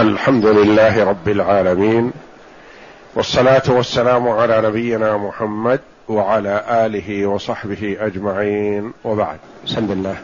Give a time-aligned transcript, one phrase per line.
[0.00, 2.12] الحمد لله رب العالمين
[3.14, 9.38] والصلاة والسلام على نبينا محمد وعلى آله وصحبه أجمعين وبعد.
[9.64, 10.16] بسم الله.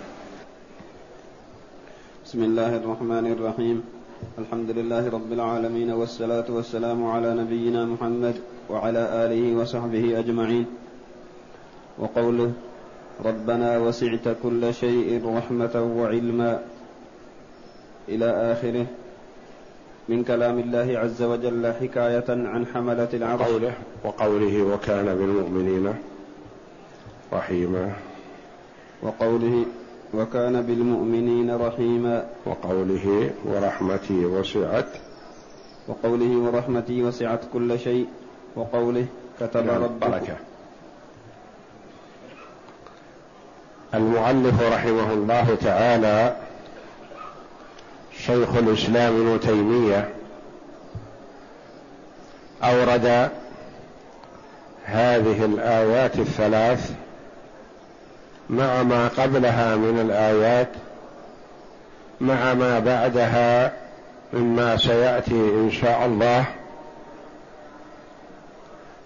[2.24, 3.82] بسم الله الرحمن الرحيم.
[4.38, 8.34] الحمد لله رب العالمين والصلاة والسلام على نبينا محمد
[8.70, 10.66] وعلى آله وصحبه أجمعين.
[11.98, 12.52] وقوله
[13.24, 16.60] ربنا وسعت كل شيء رحمة وعلما.
[18.08, 18.86] إلى آخره.
[20.08, 23.40] من كلام الله عز وجل حكاية عن حملة العرش.
[23.40, 23.74] وقوله,
[24.04, 25.94] وقوله وكان بالمؤمنين
[27.32, 27.92] رحيما.
[29.02, 29.64] وقوله
[30.14, 32.26] وكان بالمؤمنين رحيما.
[32.46, 34.88] وقوله ورحمتي وسعت.
[35.88, 38.06] وقوله ورحمتي وسعت كل شيء.
[38.56, 39.06] وقوله
[39.40, 40.36] كتب ربك بركة.
[43.94, 46.36] المؤلف رحمه الله تعالى
[48.26, 50.08] شيخ الإسلام ابن تيمية
[52.62, 53.30] أورد
[54.84, 56.92] هذه الآيات الثلاث
[58.50, 60.68] مع ما قبلها من الآيات
[62.20, 63.72] مع ما بعدها
[64.32, 66.44] مما سيأتي إن شاء الله.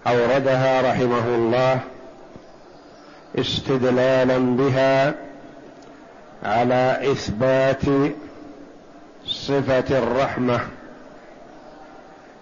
[0.07, 1.79] أوردها رحمه الله
[3.39, 5.13] استدلالا بها
[6.43, 7.81] على إثبات
[9.25, 10.59] صفة الرحمة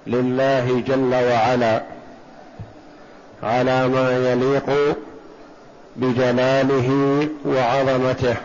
[0.07, 1.81] لله جل وعلا
[3.43, 4.97] على ما يليق
[5.95, 8.35] بجلاله وعظمته.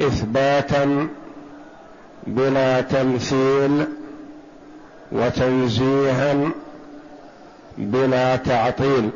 [0.00, 1.08] إثباتا
[2.26, 3.86] بلا تمثيل
[5.12, 6.50] وتنزيها
[7.78, 9.10] بلا تعطيل.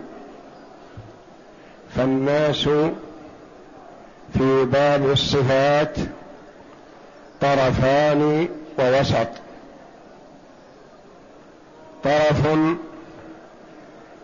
[1.97, 2.69] فالناس
[4.39, 5.97] في باب الصفات
[7.41, 9.29] طرفان ووسط.
[12.05, 12.59] طرف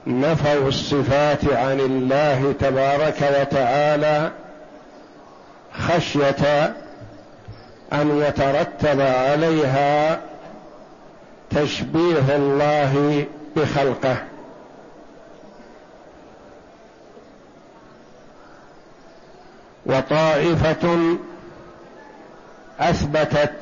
[0.06, 4.30] نفوا الصفات عن الله تبارك وتعالى
[5.72, 6.74] خشية
[7.92, 10.20] أن يترتب عليها
[11.50, 13.24] تشبيه الله
[13.56, 14.16] بخلقه.
[19.88, 21.16] وطائفة
[22.80, 23.52] أثبتت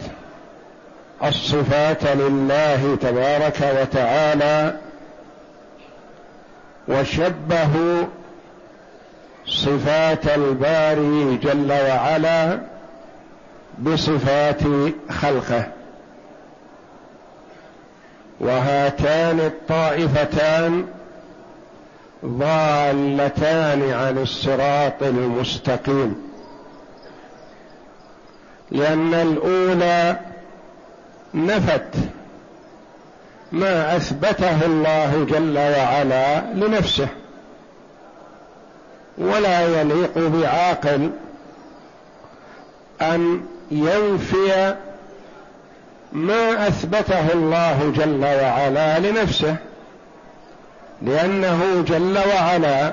[1.25, 4.77] الصفات لله تبارك وتعالى
[6.89, 8.05] وشبهوا
[9.47, 12.59] صفات الباري جل وعلا
[13.79, 14.61] بصفات
[15.11, 15.65] خلقه.
[18.41, 20.87] وهاتان الطائفتان
[22.27, 26.27] ضالتان عن الصراط المستقيم.
[28.71, 30.17] لأن الأولى
[31.35, 31.95] نفت
[33.53, 37.09] ما أثبته الله جل وعلا لنفسه
[39.19, 41.11] ولا يليق بعاقل
[43.03, 44.75] أن ينفي
[46.13, 49.57] ما أثبته الله جل وعلا لنفسه.
[51.03, 52.93] لأنه جل وعلا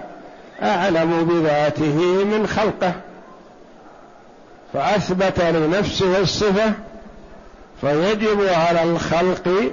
[0.62, 2.94] أعلم بذاته من خلقه.
[4.74, 6.74] فأثبت لنفسه الصفة
[7.82, 9.72] فيجب على الخلق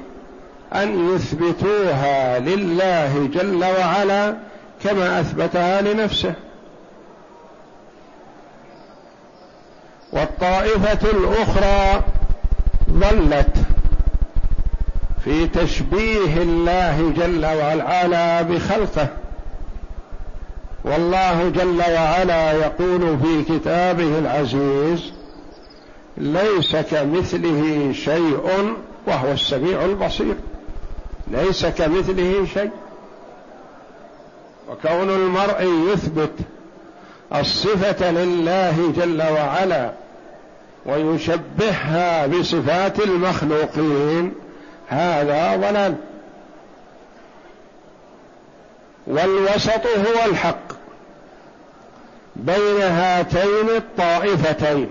[0.75, 4.35] أن يثبتوها لله جل وعلا
[4.85, 6.35] كما أثبتها لنفسه.
[10.13, 12.03] والطائفة الأخرى
[12.91, 13.57] ظلت
[15.25, 19.09] في تشبيه الله جل وعلا بخلقه.
[20.85, 25.13] والله جل وعلا يقول في كتابه العزيز
[26.17, 28.75] ليس كمثله شيء
[29.07, 30.35] وهو السميع البصير.
[31.29, 32.71] ليس كمثله شيء.
[34.71, 36.33] وكون المرء يثبت
[37.35, 39.93] الصفة لله جل وعلا
[40.87, 44.33] ويشبهها بصفات المخلوقين
[44.91, 45.95] هذا ضلال.
[49.07, 50.73] والوسط هو الحق.
[52.37, 54.91] بين هاتين الطائفتين.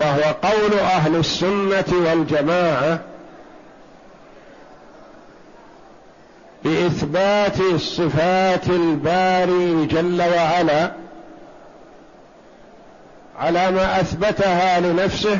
[0.00, 3.00] وهو قول أهل السنة والجماعة
[6.64, 10.90] بإثبات صفات الباري جل وعلا
[13.38, 15.38] على ما أثبتها لنفسه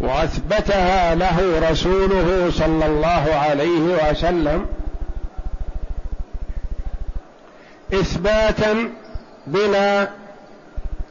[0.00, 4.66] وأثبتها له رسوله صلى الله عليه وسلم
[7.92, 8.90] إثباتا
[9.46, 10.08] بلا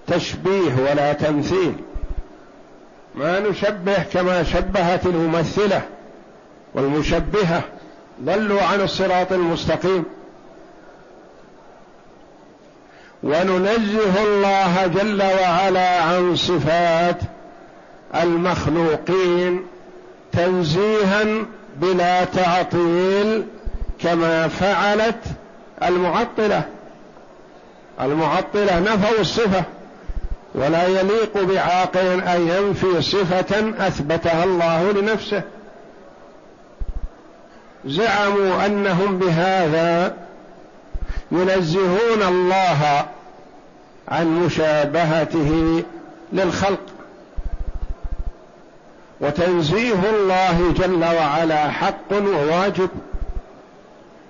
[0.08, 1.76] تشبيه ولا تمثيل.
[3.16, 5.82] ما نشبه كما شبهت الممثلة
[6.74, 7.62] والمشبهة.
[8.24, 10.06] ضلوا عن الصراط المستقيم.
[13.24, 17.20] وننزه الله جل وعلا عن صفات
[18.16, 19.66] المخلوقين
[20.32, 21.26] تنزيها
[21.76, 23.46] بلا تعطيل
[24.00, 25.24] كما فعلت
[25.84, 26.64] المعطلة.
[28.02, 29.64] المعطلة نفوا الصفة
[30.56, 35.42] ولا يليق بعاقل أن ينفي صفة أثبتها الله لنفسه.
[37.86, 40.16] زعموا أنهم بهذا
[41.32, 43.06] ينزهون الله
[44.08, 45.84] عن مشابهته
[46.34, 46.80] للخلق.
[49.22, 52.90] وتنزيه الله جل وعلا حق وواجب.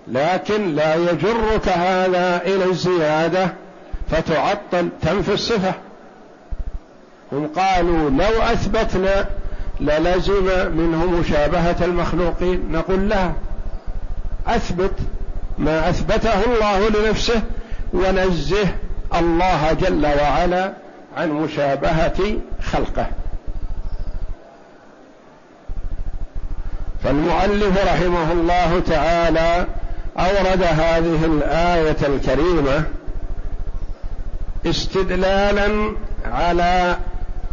[0.08, 3.54] لكن لا يجرك هذا إلى الزيادة
[4.12, 5.74] فتعطل تنفي الصفة.
[7.32, 9.26] هم قالوا لو أثبتنا
[9.80, 10.46] للزم
[10.78, 13.32] منه مشابهة المخلوقين نقول لا.
[14.48, 14.94] أثبت
[15.58, 17.42] ما أثبته الله لنفسه
[17.94, 18.68] ونزه
[19.16, 20.74] الله جل وعلا
[21.18, 22.38] عن مشابهة
[22.72, 23.06] خلقه.
[27.04, 29.66] فالمؤلف رحمه الله تعالى
[30.19, 32.84] أورد هذه الآية الكريمة
[34.66, 36.98] استدلالا على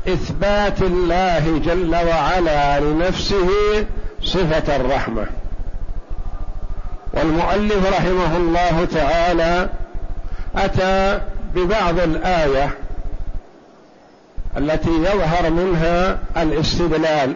[0.09, 3.49] إثبات الله جل وعلا لنفسه
[4.23, 5.27] صفة الرحمة.
[7.13, 9.69] والمؤلف رحمه الله تعالى
[10.57, 11.21] أتى
[11.55, 12.71] ببعض الآية
[14.57, 17.35] التي يظهر منها الاستدلال.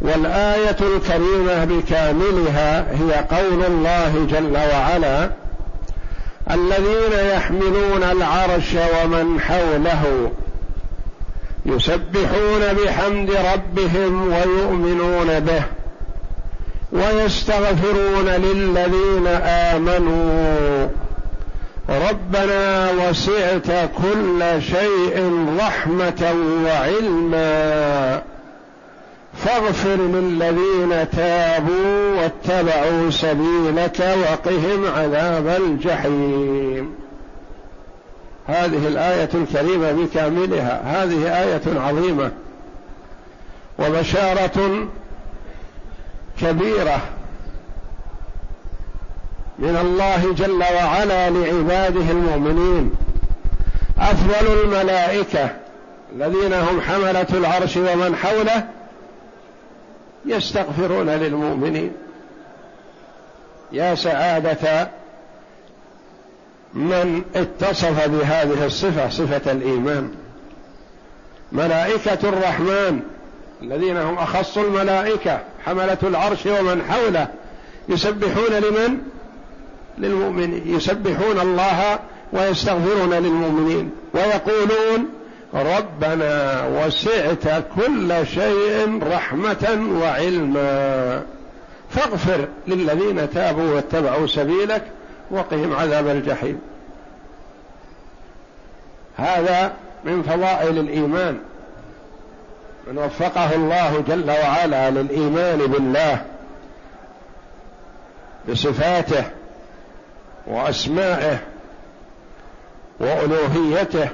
[0.00, 5.30] والآية الكريمة بكاملها هي قول الله جل وعلا
[6.50, 10.30] الذين يحملون العرش ومن حوله
[11.66, 15.62] يسبحون بحمد ربهم ويؤمنون به
[16.92, 20.88] ويستغفرون للذين آمنوا.
[21.88, 26.34] ربنا وسعت كل شيء رحمة
[26.66, 28.22] وعلما.
[29.36, 36.94] فاغفر للذين تابوا واتبعوا سبيلك وقهم عذاب الجحيم.
[38.46, 40.82] هذه الآية الكريمة بكاملها.
[40.84, 42.30] هذه آية عظيمة
[43.78, 44.88] وبشارة
[46.40, 47.00] كبيرة
[49.58, 52.90] من الله جل وعلا لعباده المؤمنين.
[53.98, 55.50] أفضل الملائكة
[56.16, 58.75] الذين هم حملة العرش ومن حوله
[60.26, 61.92] يستغفرون للمؤمنين.
[63.72, 64.88] يا سعادة
[66.74, 70.14] من اتصف بهذه الصفة صفة الإيمان.
[71.52, 73.00] ملائكة الرحمن
[73.62, 77.28] الذين هم أخص الملائكة حملة العرش ومن حوله.
[77.88, 78.98] يسبحون لمن؟
[79.98, 80.74] للمؤمنين.
[80.76, 81.98] يسبحون الله
[82.32, 83.90] ويستغفرون للمؤمنين.
[84.14, 85.08] ويقولون
[85.56, 91.22] ربنا وسعت كل شيء رحمة وعلما.
[91.90, 94.82] فاغفر للذين تابوا واتبعوا سبيلك
[95.30, 96.60] وقهم عذاب الجحيم.
[99.16, 99.72] هذا
[100.04, 101.38] من فضائل الإيمان.
[102.86, 106.24] من وفقه الله جل وعلا للإيمان بالله
[108.48, 109.24] بصفاته
[110.46, 111.38] وأسمائه
[113.00, 114.08] وألوهيته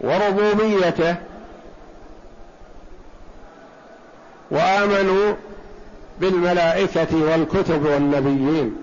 [0.00, 1.16] وربوبيته.
[4.50, 5.34] وآمنوا
[6.20, 8.76] بالملائكة والكتب والنبيين.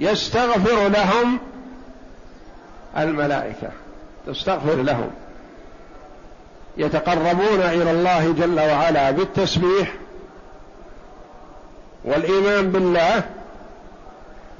[0.00, 1.38] يستغفر لهم
[2.96, 3.68] الملائكة.
[4.26, 5.10] تستغفر لهم.
[6.76, 9.92] يتقربون إلى الله جل وعلا بالتسبيح
[12.04, 13.22] والإيمان بالله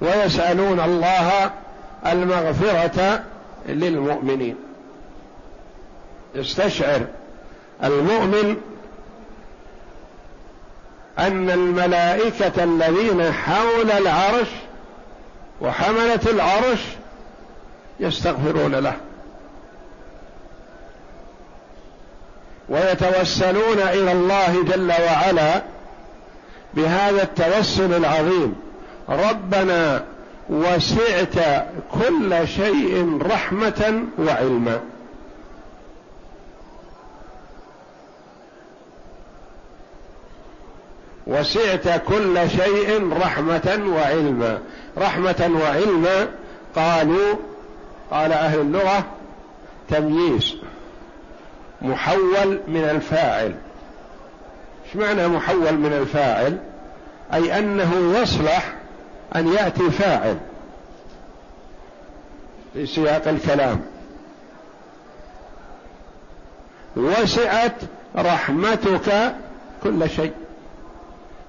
[0.00, 1.50] ويسألون الله
[2.06, 3.22] المغفرة
[3.68, 4.56] للمؤمنين.
[6.37, 7.06] استشعر.
[7.85, 8.56] المؤمن
[11.18, 14.49] أن الملائكة الذين حول العرش
[15.61, 16.80] وحملة العرش
[18.00, 18.96] يستغفرون له.
[22.68, 25.62] ويتوسلون إلى الله جل وعلا
[26.75, 28.54] بهذا التوسل العظيم.
[29.08, 30.04] ربنا
[30.49, 31.66] وسعت
[31.98, 34.80] كل شيء رحمة وعلما.
[41.26, 44.58] وسعت كل شيء رحمة وعلما.
[44.98, 46.28] رحمة وعلما
[46.76, 47.34] قالوا
[48.10, 49.04] قال أهل اللغة
[49.88, 50.56] تمييز
[51.82, 53.54] محول من الفاعل.
[54.86, 56.58] إيش معنى محول من الفاعل؟
[57.34, 58.74] أي أنه يصلح
[59.36, 60.38] أن يأتي فاعل.
[62.76, 63.80] في سياق الكلام.
[66.97, 67.75] وسعت
[68.16, 69.35] رحمتك
[69.83, 70.33] كل شيء.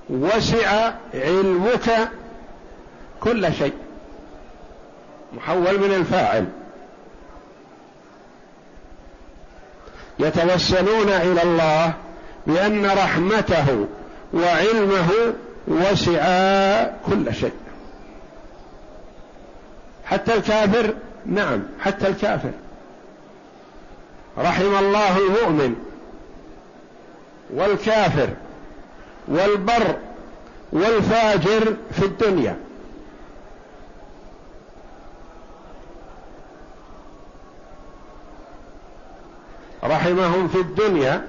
[0.10, 2.10] وسع علمك
[3.22, 3.74] كل شيء.
[5.34, 6.46] محول من الفاعل.
[10.20, 11.94] يتوسلون إلى الله
[12.48, 13.88] بأن رحمته
[14.34, 15.10] وعلمه
[15.68, 17.54] وسعا كل شيء.
[20.06, 20.94] حتى الكافر
[21.26, 22.52] نعم حتى الكافر.
[24.38, 25.76] رحم الله المؤمن
[27.54, 28.30] والكافر
[29.28, 29.96] والبر
[30.72, 32.58] والفاجر في الدنيا.
[39.84, 41.28] رحمهم في الدنيا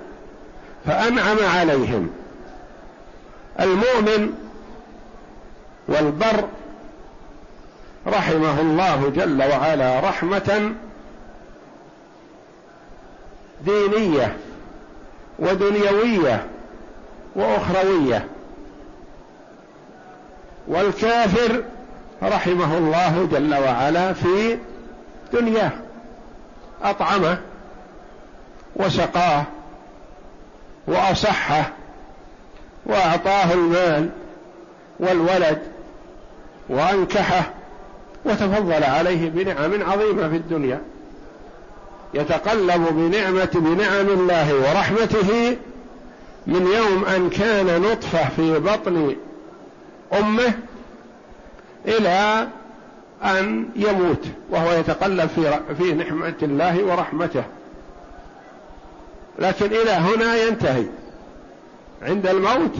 [0.87, 2.11] فأنعم عليهم.
[3.61, 4.33] المؤمن
[5.89, 6.49] والبر
[8.09, 10.75] رحمه الله جل وعلا رحمة
[13.65, 14.37] دينية
[15.39, 16.47] ودنيوية
[17.37, 18.27] وأخروية.
[20.69, 21.63] والكافر
[22.23, 24.59] رحمه الله جل وعلا في
[25.33, 25.73] دنياه.
[26.83, 27.39] أطعمه
[28.77, 29.45] وسقاه
[30.87, 31.73] وأصحه
[32.87, 34.11] وأعطاه المال
[35.01, 35.63] والولد
[36.69, 37.58] وأنكحه
[38.29, 40.81] وتفضل عليه بنعم عظيمة في الدنيا.
[42.15, 45.57] يتقلب بنعمه بنعم الله ورحمته
[46.47, 49.17] من يوم أن كان نطفة في بطن
[50.19, 50.53] أمه
[51.87, 52.49] إلى
[53.25, 57.45] أن يموت وهو يتقلب في في نعمة الله ورحمته.
[59.39, 60.85] لكن إلى هنا ينتهي.
[62.03, 62.75] عند الموت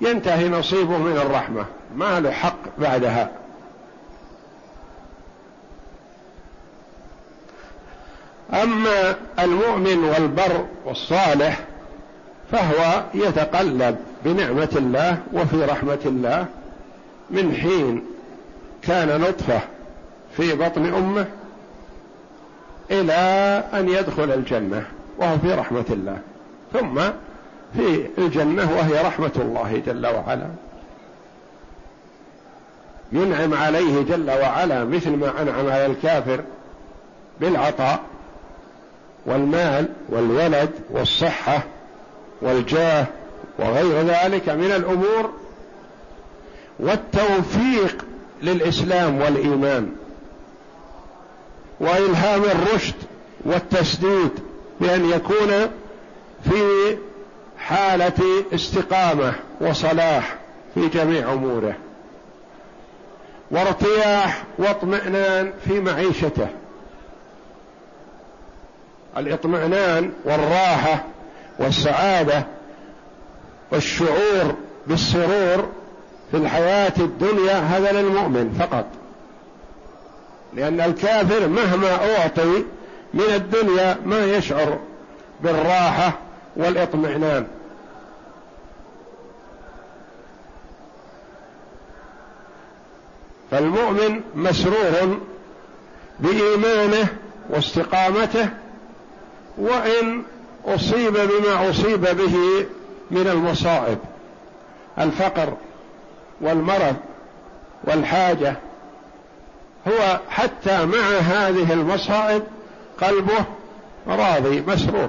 [0.00, 1.64] ينتهي نصيبه من الرحمة
[1.96, 3.30] ما له حق بعدها.
[8.52, 11.60] أما المؤمن والبر والصالح
[12.52, 16.46] فهو يتقلب بنعمة الله وفي رحمة الله
[17.30, 18.04] من حين
[18.82, 19.60] كان نطفة
[20.36, 21.26] في بطن أمه
[22.90, 23.12] إلى
[23.74, 24.84] أن يدخل الجنة
[25.18, 26.18] وهو في رحمة الله.
[26.72, 27.00] ثم
[27.76, 30.46] في الجنة وهي رحمة الله جل وعلا.
[33.12, 36.40] ينعم عليه جل وعلا مثل ما أنعم على الكافر
[37.40, 38.00] بالعطاء.
[39.26, 41.62] والمال والولد والصحة
[42.42, 43.06] والجاه
[43.58, 45.32] وغير ذلك من الأمور
[46.80, 48.04] والتوفيق
[48.42, 49.92] للإسلام والإيمان
[51.80, 52.94] وإلهام الرشد
[53.44, 54.30] والتسديد
[54.80, 55.70] بأن يكون
[56.50, 56.96] في
[57.58, 60.36] حالة استقامة وصلاح
[60.74, 61.76] في جميع أموره
[63.50, 66.46] وارتياح واطمئنان في معيشته.
[69.16, 71.04] الاطمئنان والراحة
[71.58, 72.46] والسعادة
[73.72, 74.54] والشعور
[74.86, 75.68] بالسرور
[76.30, 78.86] في الحياة الدنيا هذا للمؤمن فقط.
[80.54, 82.64] لأن الكافر مهما أعطي
[83.14, 84.78] من الدنيا ما يشعر
[85.40, 86.12] بالراحة
[86.56, 87.46] والإطمئنان.
[93.50, 95.18] فالمؤمن مسرور
[96.20, 97.08] بإيمانه
[97.50, 98.48] واستقامته
[99.58, 100.22] وإن
[100.66, 102.66] أصيب بما أصيب به
[103.10, 103.98] من المصائب.
[104.98, 105.54] الفقر
[106.40, 106.96] والمرض
[107.84, 108.56] والحاجة
[109.88, 112.42] هو حتى مع هذه المصائب
[113.00, 113.44] قلبه
[114.08, 115.08] راضي مسرور.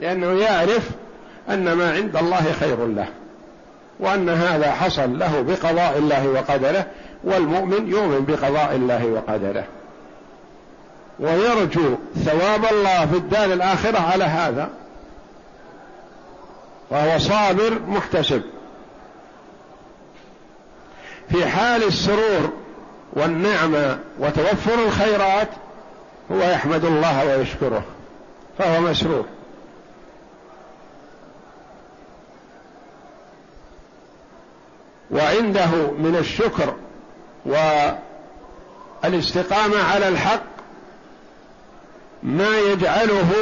[0.00, 0.90] لأنه يعرف
[1.48, 3.08] أن ما عند الله خير له
[4.00, 6.86] وأن هذا حصل له بقضاء الله وقدره
[7.24, 9.64] والمؤمن يؤمن بقضاء الله وقدره.
[11.22, 14.70] ويرجو ثواب الله في الدار الآخرة على هذا.
[16.90, 18.42] وهو صابر محتسب.
[21.30, 22.52] في حال السرور
[23.12, 25.48] والنعمة وتوفر الخيرات
[26.32, 27.84] هو يحمد الله ويشكره.
[28.58, 29.24] فهو مسرور.
[35.10, 35.66] وعنده
[35.98, 36.74] من الشكر
[39.04, 40.51] والاستقامة على الحق
[42.22, 43.32] ما يجعله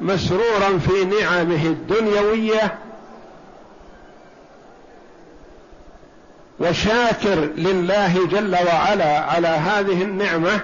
[0.00, 2.74] مسرورا في نعمه الدنيوية
[6.60, 10.60] وشاكر لله جل وعلا على هذه النعمة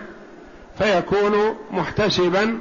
[0.79, 2.59] فيكون محتسبا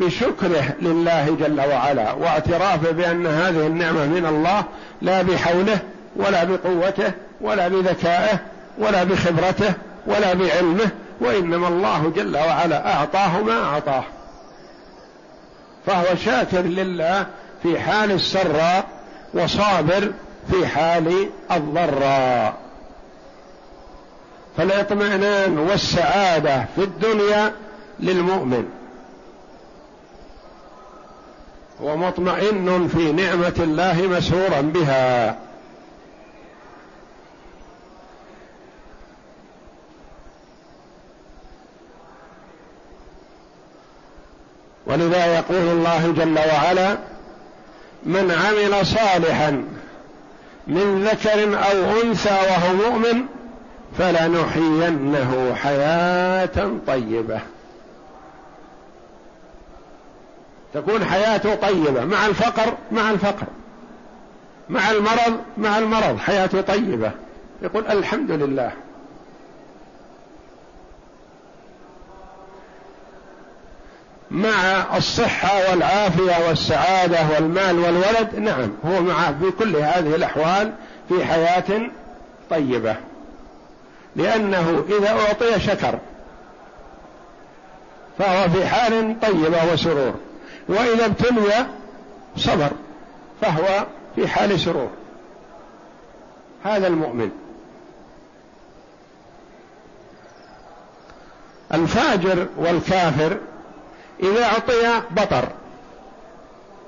[0.00, 4.64] بشكره لله جل وعلا واعترافه بأن هذه النعمة من الله
[5.02, 5.78] لا بحوله
[6.16, 8.38] ولا بقوته ولا بذكائه
[8.78, 9.72] ولا بخبرته
[10.06, 14.04] ولا بعلمه وإنما الله جل وعلا اعطاه ما أعطاه.
[15.86, 17.26] فهو شاكر لله
[17.62, 18.84] في حال السراء
[19.34, 20.12] وصابر
[20.50, 22.54] في حال الضراء.
[24.56, 27.52] فالاطمئنان والسعادة في الدنيا
[28.00, 28.68] للمؤمن.
[31.80, 35.36] ومطمئن في نعمة الله مسرورا بها.
[44.98, 46.98] ولذا يقول الله جل وعلا
[48.06, 49.64] من عمل صالحا
[50.66, 53.24] من ذكر أو أنثى وهو مؤمن
[53.98, 57.40] فلنحيينه حياة طيبة.
[60.74, 63.46] تكون حياته طيبة مع الفقر مع الفقر
[64.68, 67.12] مع المرض مع المرض حياته طيبة.
[67.62, 68.72] يقول الحمد لله.
[74.30, 78.38] مع الصحة والعافية والسعادة والمال والولد.
[78.38, 80.72] نعم هو معه في كل هذه الأحوال
[81.08, 81.90] في حياة
[82.50, 82.96] طيبة.
[84.16, 85.98] لأنه إذا أعطي شكر
[88.18, 90.14] فهو في حال طيبة وسرور.
[90.68, 91.66] وإذا ابتلي
[92.36, 92.70] صبر
[93.40, 94.90] فهو في حال سرور.
[96.64, 97.30] هذا المؤمن.
[101.74, 103.36] الفاجر والكافر
[104.20, 105.48] إذا أعطي بطر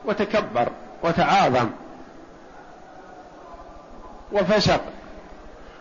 [0.04, 0.68] وتكبر
[1.02, 1.70] وتعاظم
[4.32, 4.80] وفسق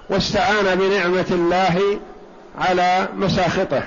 [0.09, 1.99] واستعان بنعمة الله
[2.59, 3.83] على مساخطه.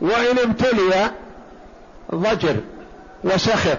[0.00, 1.10] وإن ابتلي
[2.14, 2.56] ضجر
[3.24, 3.78] وسخط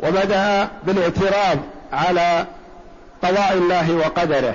[0.00, 1.58] وبدأ بالاعتراض
[1.92, 2.46] على
[3.22, 4.54] قضاء الله وقدره.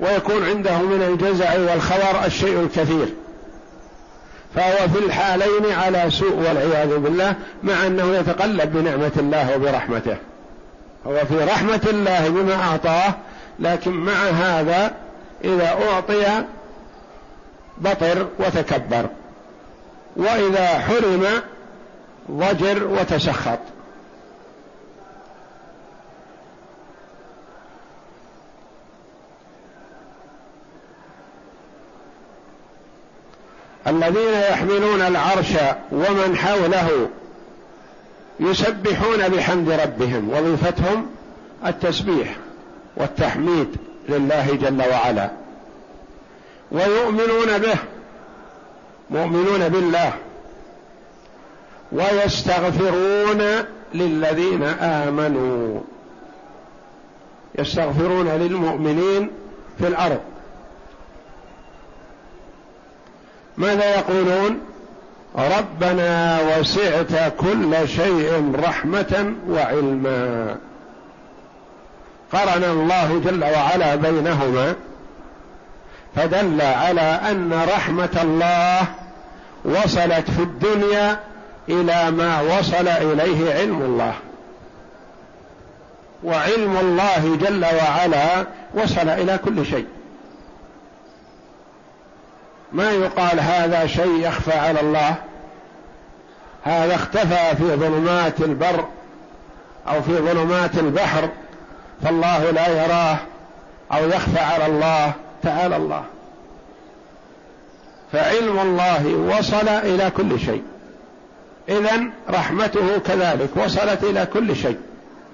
[0.00, 3.08] ويكون عنده من الجزع والخور الشيء الكثير.
[4.54, 10.16] فهو في الحالين على سوء والعياذ بالله مع أنه يتقلب بنعمة الله وبرحمته.
[11.06, 13.14] هو في رحمة الله بما أعطاه
[13.58, 14.94] لكن مع هذا
[15.44, 16.44] إذا أعطي
[17.78, 19.06] بطر وتكبر
[20.16, 21.26] وإذا حرم
[22.30, 23.58] ضجر وتسخط.
[33.86, 35.52] الذين يحملون العرش
[35.92, 37.08] ومن حوله
[38.40, 41.06] يسبحون بحمد ربهم وظيفتهم
[41.66, 42.36] التسبيح
[42.96, 43.76] والتحميد
[44.08, 45.30] لله جل وعلا.
[46.72, 47.76] ويؤمنون به
[49.10, 50.12] مؤمنون بالله.
[51.92, 53.42] ويستغفرون
[53.94, 55.80] للذين آمنوا.
[57.58, 59.30] يستغفرون للمؤمنين
[59.78, 60.20] في الأرض.
[63.58, 64.60] ماذا يقولون؟
[65.36, 70.56] ربنا وسعت كل شيء رحمة وعلما.
[72.32, 74.74] قرن الله جل وعلا بينهما
[76.16, 78.86] فدل على أن رحمة الله
[79.64, 81.20] وصلت في الدنيا
[81.68, 84.14] إلى ما وصل إليه علم الله.
[86.24, 89.86] وعلم الله جل وعلا وصل إلى كل شيء.
[92.74, 95.14] ما يقال هذا شيء يخفى على الله؟
[96.62, 98.84] هذا اختفى في ظلمات البر
[99.88, 101.28] أو في ظلمات البحر
[102.02, 103.16] فالله لا يراه
[103.92, 106.04] أو يخفى على الله تعالى الله.
[108.12, 110.62] فعلم الله وصل إلى كل شيء.
[111.68, 114.78] اذا رحمته كذلك وصلت إلى كل شيء.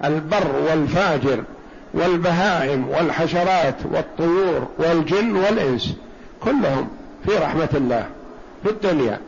[0.03, 1.43] البر والفاجر
[1.93, 5.93] والبهائم والحشرات والطيور والجن والإنس
[6.43, 7.00] كلهم.
[7.25, 8.09] في رحمة الله
[8.63, 9.19] في الدنيا.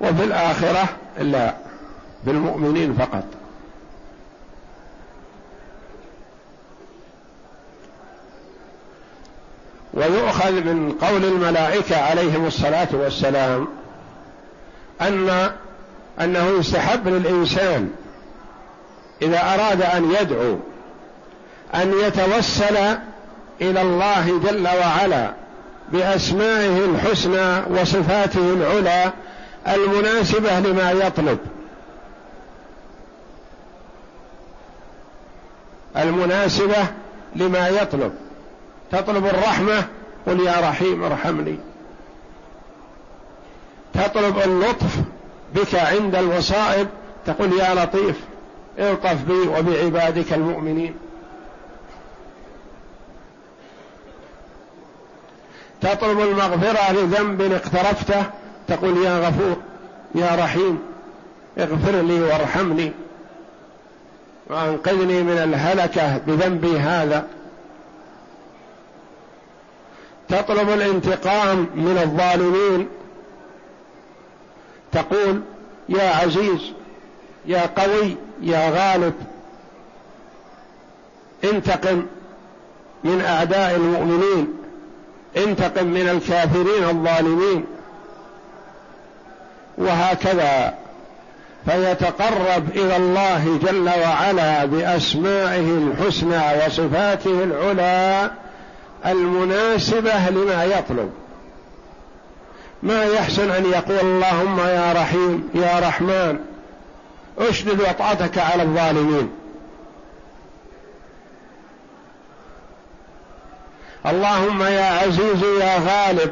[0.00, 0.88] وفي الآخرة
[1.18, 1.54] لا
[2.24, 3.24] بالمؤمنين فقط.
[9.94, 13.68] ويؤخذ من قول الملائكة عليهم الصلاة والسلام
[15.00, 15.50] أن
[16.20, 17.90] أنه يستحب للإنسان
[19.22, 20.58] إذا أراد أن يدعو
[21.74, 22.76] أن يتوسل
[23.60, 25.32] إلى الله جل وعلا
[25.92, 29.12] بأسمائه الحسنى وصفاته العلى
[29.68, 31.38] المناسبة لما يطلب.
[35.96, 36.86] المناسبة
[37.36, 38.12] لما يطلب.
[38.92, 39.84] تطلب الرحمة
[40.26, 41.58] قل يا رحيم ارحمني.
[43.94, 44.96] تطلب اللطف
[45.54, 46.88] بك عند المصائب
[47.26, 48.16] تقول يا لطيف
[48.80, 50.94] الطف بي وبعبادك المؤمنين.
[55.80, 58.24] تطلب المغفرة لذنب اقترفته
[58.68, 59.56] تقول يا غفور
[60.14, 60.78] يا رحيم
[61.58, 62.92] اغفر لي وارحمني.
[64.50, 67.26] وأنقذني من الهلكة بذنبي هذا.
[70.28, 72.88] تطلب الانتقام من الظالمين.
[74.92, 75.42] تقول
[75.88, 76.72] يا عزيز
[77.46, 79.14] يا قوي يا غالب
[81.44, 82.06] انتقم
[83.04, 84.48] من أعداء المؤمنين
[85.36, 87.64] انتقم من الكافرين الظالمين.
[89.78, 90.74] وهكذا
[91.66, 98.30] فيتقرب إلى الله جل وعلا بأسمائه الحسنى وصفاته العلى
[99.06, 101.10] المناسبة لما يطلب.
[102.82, 106.38] ما يحسن أن يقول اللهم يا رحيم يا رحمن
[107.40, 109.30] اشدد وطأتك على الظالمين.
[114.06, 116.30] اللهم يا عزيز يا غالب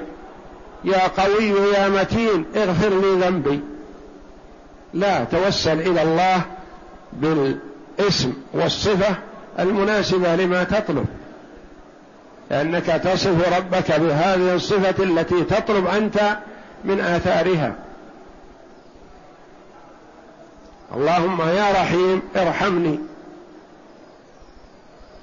[0.85, 3.61] يا قوي يا متين اغفر لي ذنبي.
[4.95, 6.43] لا توسل إلى الله
[7.13, 9.15] بالاسم والصفة
[9.59, 11.07] المناسبة لما تطلب.
[12.51, 16.39] لأنك تصف ربك بهذه الصفة التي تطلب أنت
[16.85, 17.75] من آثارها.
[20.95, 22.99] اللهم يا رحيم ارحمني.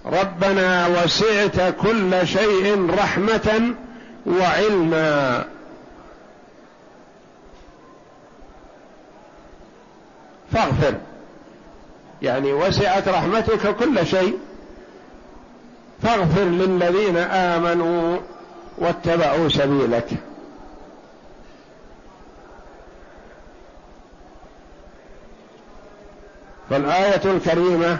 [0.05, 3.73] ربنا وسعت كل شيء رحمة
[4.25, 5.45] وعلما.
[10.51, 10.93] فاغفر.
[12.21, 14.39] يعني وسعت رحمتك كل شيء.
[16.03, 18.17] فاغفر للذين آمنوا
[18.77, 20.07] واتبعوا سبيلك.
[26.69, 27.97] فالآية الكريمة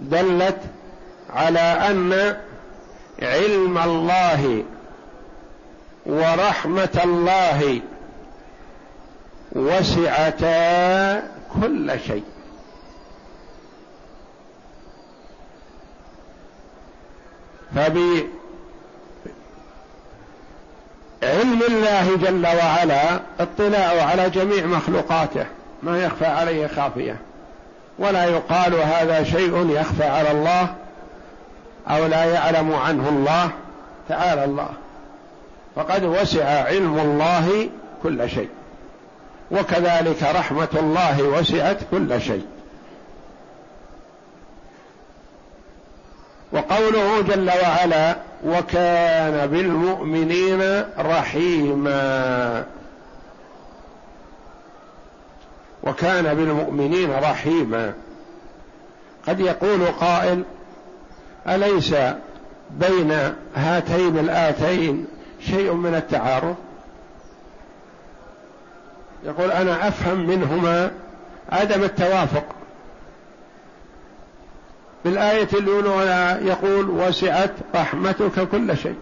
[0.00, 0.58] دلت
[1.30, 2.36] على أن
[3.22, 4.64] علم الله
[6.06, 7.80] ورحمة الله
[9.52, 11.22] وسعتا
[11.62, 12.24] كل شيء.
[17.74, 18.32] فبعلم
[21.68, 25.46] الله جل وعلا اطلاع على جميع مخلوقاته
[25.82, 27.16] ما يخفى عليه خافية.
[27.98, 30.74] ولا يقال هذا شيء يخفى على الله
[31.88, 33.50] أو لا يعلم عنه الله
[34.08, 34.68] تعالى الله.
[35.76, 37.68] فقد وسع علم الله
[38.02, 38.48] كل شيء.
[39.50, 42.46] وكذلك رحمة الله وسعت كل شيء.
[46.52, 52.64] وقوله جل وعلا وكان بالمؤمنين رحيما
[55.82, 57.92] وكان بالمؤمنين رحيما.
[59.28, 60.44] قد يقول قائل
[61.48, 61.94] أليس
[62.70, 65.06] بين هاتين الآتين
[65.40, 66.56] شيء من التعارض؟
[69.24, 70.90] يقول أنا أفهم منهما
[71.52, 72.44] عدم التوافق.
[75.04, 78.96] بالآية الأولى يقول وسعت رحمتك كل شيء.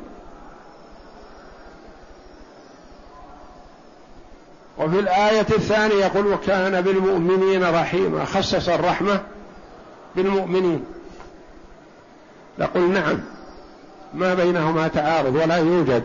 [4.78, 8.24] وفي الآية الثانية يقول وكان بالمؤمنين رحيما.
[8.24, 9.20] خصص الرحمة
[10.16, 10.84] بالمؤمنين.
[12.58, 13.20] نقول نعم
[14.14, 16.02] ما بينهما تعارض ولا يوجد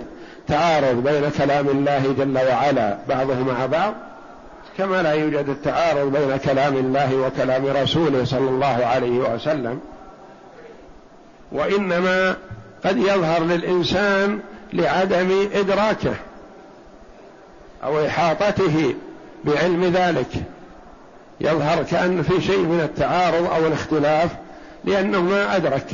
[0.48, 3.94] تعارض بين كلام الله جل وعلا بعضه مع بعض
[4.78, 9.80] كما لا يوجد التعارض بين كلام الله وكلام رسوله صلى الله عليه وسلم.
[11.52, 12.36] وإنما
[12.86, 14.40] قد يظهر للإنسان
[14.74, 16.16] لعدم إدراكه.
[17.84, 18.96] أو إحاطته
[19.44, 20.44] بعلم ذلك.
[21.42, 24.32] يظهر كأن في شيء من التعارض أو الاختلاف
[24.84, 25.88] لأنه ما أدرك.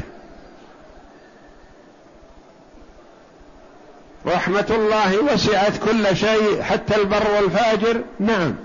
[4.28, 8.02] رحمة الله وسعت كل شيء حتى البر والفاجر.
[8.20, 8.56] نعم.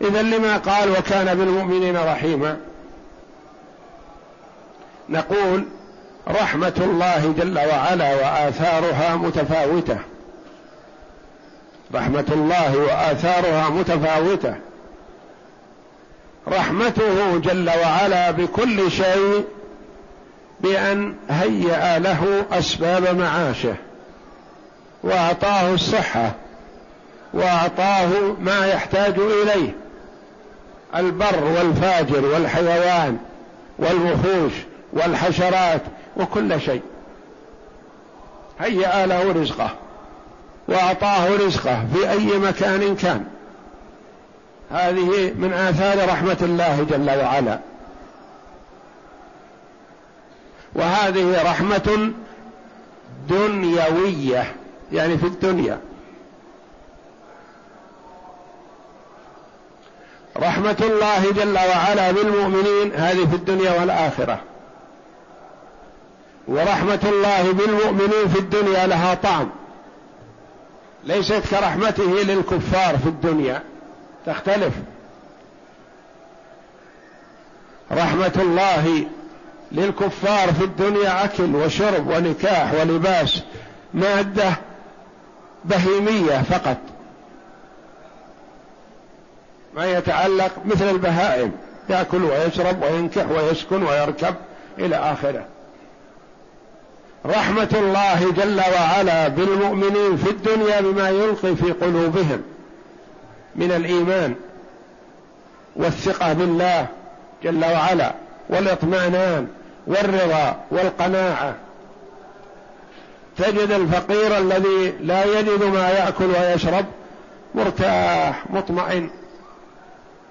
[0.00, 2.56] اذا لما قال وكان بالمؤمنين رحيما.
[5.08, 5.64] نقول
[6.28, 9.98] رحمة الله جل وعلا وآثارها متفاوتة.
[11.94, 14.54] رحمة الله وآثارها متفاوتة.
[16.48, 19.44] رحمته جل وعلا بكل شيء
[20.60, 23.74] بأن هيأ له أسباب معاشه
[25.02, 26.32] وأعطاه الصحة
[27.34, 28.08] وأعطاه
[28.40, 29.72] ما يحتاج إليه
[30.96, 33.18] البر والفاجر والحيوان
[33.78, 34.52] والوحوش
[34.92, 35.82] والحشرات
[36.16, 36.82] وكل شيء.
[38.60, 39.70] هيأ له رزقه.
[40.68, 43.24] وأعطاه رزقه في أي مكان كان.
[44.70, 47.58] هذه من آثار رحمة الله جل وعلا.
[50.74, 52.12] وهذه رحمة
[53.28, 54.54] دنيوية
[54.92, 55.80] يعني في الدنيا.
[60.36, 64.40] رحمة الله جل وعلا بالمؤمنين هذه في الدنيا والآخرة.
[66.48, 69.50] ورحمة الله بالمؤمنين في الدنيا لها طعم.
[71.04, 73.62] ليست كرحمته للكفار في الدنيا.
[74.26, 74.74] تختلف.
[77.92, 79.06] رحمة الله
[79.72, 83.42] للكفار في الدنيا أكل وشرب ونكاح ولباس
[83.94, 84.52] مادة
[85.64, 86.76] بهيمية فقط.
[89.74, 91.52] ما يتعلق مثل البهائم
[91.90, 94.34] يأكل ويشرب وينكح ويسكن ويركب
[94.78, 95.44] إلى آخره.
[97.26, 102.42] رحمة الله جل وعلا بالمؤمنين في الدنيا بما يلقي في قلوبهم
[103.56, 104.34] من الإيمان
[105.76, 106.86] والثقة بالله
[107.44, 108.14] جل وعلا
[108.48, 109.48] والإطمئنان
[109.86, 111.54] والرضا والقناعة.
[113.36, 116.84] تجد الفقير الذي لا يجد ما يأكل ويشرب
[117.54, 119.10] مرتاح مطمئن.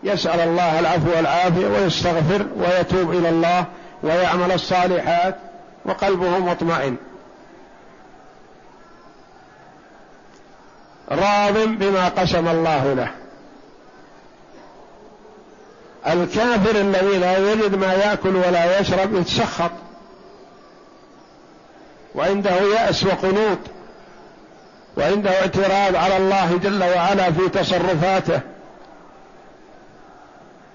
[0.04, 3.65] يسأل الله العفو والعافية ويستغفر ويتوب إلى الله
[4.04, 5.36] ويعمل الصالحات.
[5.86, 6.96] وقلبه مطمئن.
[11.12, 13.12] راض بما قسم الله له.
[16.08, 19.72] الكافر الذي لا يجد ما يأكل ولا يشرب يتسخط.
[22.15, 23.60] وعنده يأس وقنوط.
[24.98, 28.42] وعنده اعتراض على الله جل وعلا في تصرفاته.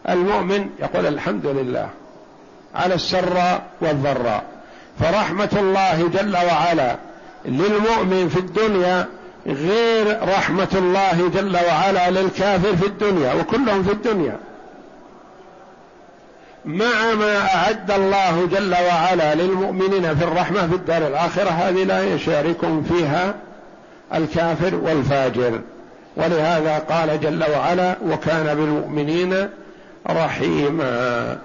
[0.08, 1.88] المؤمن يقول الحمد لله
[2.74, 4.53] على السراء والضراء.
[5.00, 6.96] فرحمة الله جل وعلا
[7.44, 9.06] للمؤمن في الدنيا
[9.46, 14.36] غير رحمة الله جل وعلا للكافر في الدنيا وكلهم في الدنيا.
[16.64, 22.82] مع ما أعد الله جل وعلا للمؤمنين في الرحمة في الدار الآخرة هذه لا يشاركهم
[22.82, 23.34] فيها
[24.14, 25.60] الكافر والفاجر.
[26.16, 29.48] ولهذا قال جل وعلا وكان بالمؤمنين
[30.10, 31.38] رحيما.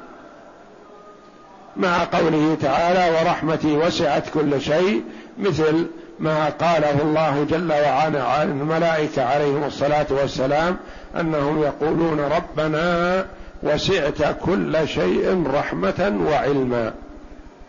[1.79, 5.03] مع قوله تعالى ورحمتي وسعت كل شيء
[5.39, 5.87] مثل
[6.19, 10.77] ما قاله الله جل وعلا عن الملائكة عليهم الصلاة والسلام
[11.19, 13.25] أنهم يقولون ربنا
[13.63, 16.93] وسعت كل شيء رحمة وعلما.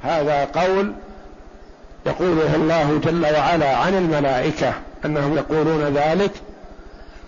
[0.02, 0.92] هذا قول
[2.06, 4.72] يقوله الله جل وعلا عن الملائكة
[5.04, 6.32] أنهم يقولون ذلك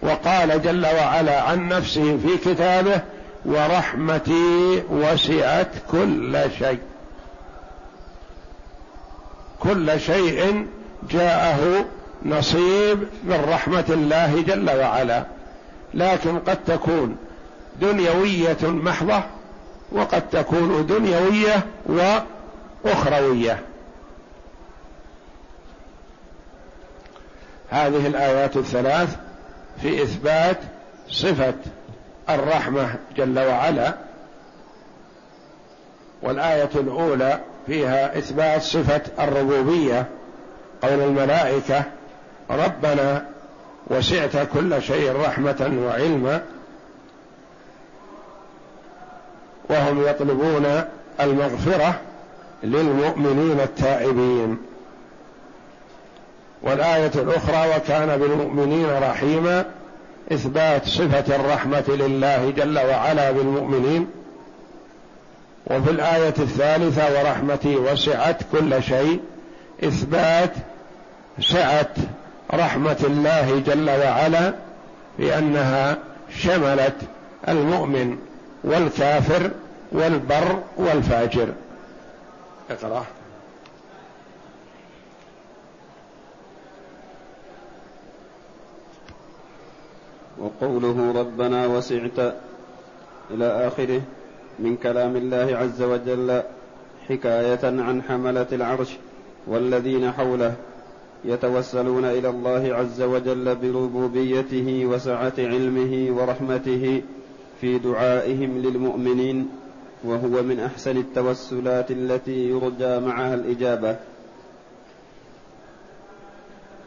[0.02, 3.00] وقال جل وعلا عن نفسه في كتابه
[3.44, 6.78] ورحمتي وسعت كل شيء.
[9.60, 10.66] كل شيء
[11.10, 11.84] جاءه
[12.24, 15.24] نصيب من رحمة الله جل وعلا.
[15.94, 17.16] لكن قد تكون
[17.80, 19.22] دنيوية محضة
[19.92, 21.66] وقد تكون دنيوية
[22.84, 23.62] وأخروية.
[27.70, 29.16] هذه الآيات الثلاث
[29.82, 30.58] في إثبات
[31.08, 31.54] صفة
[32.30, 33.94] الرحمة جل وعلا
[36.22, 40.06] والآية الأولى فيها إثبات صفة الربوبية
[40.82, 41.84] قول الملائكة
[42.50, 43.26] ربنا
[43.86, 46.42] وسعت كل شيء رحمة وعلما
[49.70, 50.82] وهم يطلبون
[51.20, 52.00] المغفرة
[52.62, 54.58] للمؤمنين التائبين.
[56.62, 59.64] والآية الأخرى وكان بالمؤمنين رحيما
[60.32, 64.10] إثبات صفة الرحمة لله جل وعلا بالمؤمنين.
[65.66, 69.20] وفي الآية الثالثة ورحمتي وسعت كل شيء
[69.84, 70.52] إثبات
[71.40, 71.94] سعة
[72.54, 74.54] رحمة الله جل وعلا
[75.18, 75.98] بأنها
[76.38, 76.96] شملت
[77.48, 78.18] المؤمن
[78.64, 79.50] والكافر
[79.92, 81.48] والبر والفاجر.
[82.70, 83.04] اقرأ.
[90.38, 92.34] وقوله ربنا وسعت
[93.30, 94.00] إلى آخره
[94.58, 96.42] من كلام الله عز وجل
[97.08, 98.96] حكاية عن حملة العرش
[99.46, 100.54] والذين حوله
[101.24, 107.02] يتوسلون إلى الله عز وجل بربوبيته وسعة علمه ورحمته
[107.60, 109.48] في دعائهم للمؤمنين
[110.04, 113.96] وهو من أحسن التوسلات التي يرجى معها الإجابة.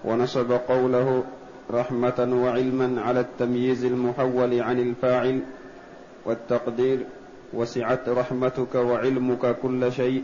[0.05, 1.23] ونصب قوله
[1.71, 5.39] رحمة وعلما على التمييز المحول عن الفاعل
[6.25, 6.99] والتقدير.
[7.53, 10.23] وسعت رحمتك وعلمك كل شيء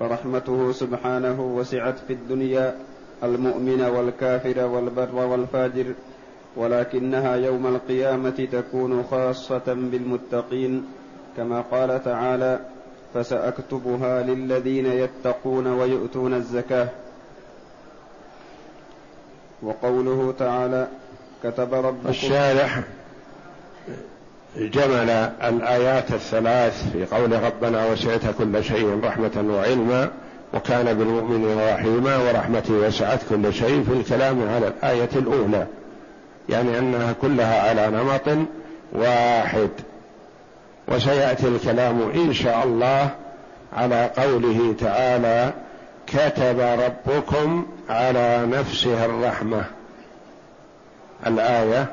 [0.00, 2.74] فرحمته سبحانه وسعت في الدنيا
[3.22, 5.94] المؤمن والكافر والبر والفاجر
[6.56, 10.84] ولكنها يوم القيامة تكون خاصة بالمتقين.
[11.36, 12.60] كما قال تعالى
[13.14, 16.88] فسأكتبها للذين يتقون ويؤتون الزكاة
[19.62, 20.88] وقوله تعالى
[21.44, 22.80] كتب ربكم الشارح
[24.56, 25.10] جمل
[25.42, 30.10] الآيات الثلاث في قول ربنا وسعت كل شيء رحمة وعلما
[30.54, 35.66] وكان بالمؤمنين رحيما ورحمته وسعت كل شيء في الكلام على الآية الأولى.
[36.48, 38.46] يعني أنها كلها على نمط
[38.92, 39.68] واحد.
[40.88, 43.10] وسيأتي الكلام إن شاء الله
[43.72, 45.52] على قوله تعالى
[46.06, 49.64] كتب ربكم على نفسه الرحمة.
[51.26, 51.86] الآية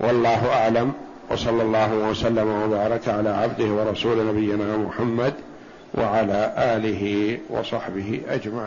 [0.00, 0.92] والله أعلم
[1.30, 5.34] وصلى الله وسلم وبارك على عبده ورسول نبينا محمد
[5.94, 8.66] وعلى آله وصحبه أجمعين.